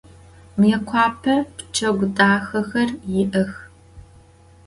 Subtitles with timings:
[0.59, 3.51] Mıêkhuape pçegu daxexer yi'ex.